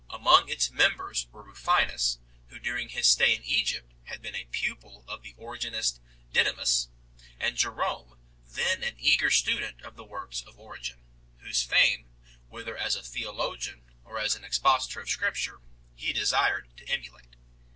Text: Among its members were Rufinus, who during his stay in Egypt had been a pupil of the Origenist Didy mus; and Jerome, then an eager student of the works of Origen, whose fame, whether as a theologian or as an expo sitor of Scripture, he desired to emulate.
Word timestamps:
Among 0.09 0.49
its 0.49 0.71
members 0.71 1.27
were 1.31 1.43
Rufinus, 1.43 2.17
who 2.47 2.57
during 2.57 2.89
his 2.89 3.07
stay 3.07 3.35
in 3.35 3.43
Egypt 3.43 3.93
had 4.05 4.19
been 4.19 4.33
a 4.33 4.45
pupil 4.45 5.05
of 5.07 5.21
the 5.21 5.35
Origenist 5.35 5.99
Didy 6.33 6.53
mus; 6.55 6.87
and 7.39 7.55
Jerome, 7.55 8.17
then 8.43 8.83
an 8.83 8.95
eager 8.97 9.29
student 9.29 9.83
of 9.83 9.97
the 9.97 10.03
works 10.03 10.41
of 10.41 10.57
Origen, 10.59 11.01
whose 11.41 11.61
fame, 11.61 12.07
whether 12.47 12.75
as 12.75 12.95
a 12.95 13.03
theologian 13.03 13.83
or 14.03 14.17
as 14.17 14.33
an 14.35 14.41
expo 14.41 14.79
sitor 14.81 15.01
of 15.03 15.07
Scripture, 15.11 15.61
he 15.93 16.11
desired 16.11 16.75
to 16.77 16.87
emulate. 16.89 17.35